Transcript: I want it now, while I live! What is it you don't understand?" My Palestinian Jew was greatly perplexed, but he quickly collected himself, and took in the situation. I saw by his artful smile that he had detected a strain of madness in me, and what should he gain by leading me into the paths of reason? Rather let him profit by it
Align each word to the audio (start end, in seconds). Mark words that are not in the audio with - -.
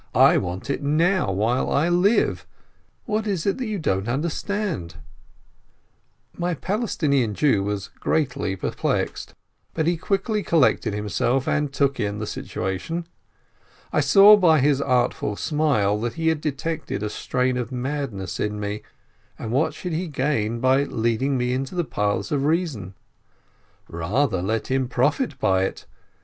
I 0.15 0.35
want 0.39 0.71
it 0.71 0.81
now, 0.81 1.31
while 1.31 1.69
I 1.69 1.87
live! 1.87 2.47
What 3.05 3.27
is 3.27 3.45
it 3.45 3.61
you 3.61 3.77
don't 3.77 4.07
understand?" 4.07 4.95
My 6.35 6.55
Palestinian 6.55 7.35
Jew 7.35 7.61
was 7.61 7.89
greatly 7.99 8.55
perplexed, 8.55 9.35
but 9.75 9.85
he 9.85 9.97
quickly 9.97 10.41
collected 10.41 10.95
himself, 10.95 11.47
and 11.47 11.71
took 11.71 11.99
in 11.99 12.17
the 12.17 12.25
situation. 12.25 13.05
I 13.93 13.99
saw 13.99 14.35
by 14.37 14.59
his 14.59 14.81
artful 14.81 15.35
smile 15.35 15.99
that 16.01 16.13
he 16.13 16.29
had 16.29 16.41
detected 16.41 17.03
a 17.03 17.07
strain 17.11 17.55
of 17.55 17.71
madness 17.71 18.39
in 18.39 18.59
me, 18.59 18.81
and 19.37 19.51
what 19.51 19.75
should 19.75 19.93
he 19.93 20.07
gain 20.07 20.59
by 20.59 20.83
leading 20.85 21.37
me 21.37 21.53
into 21.53 21.75
the 21.75 21.83
paths 21.83 22.31
of 22.31 22.43
reason? 22.45 22.95
Rather 23.87 24.41
let 24.41 24.65
him 24.65 24.87
profit 24.87 25.37
by 25.37 25.61
it 25.65 25.85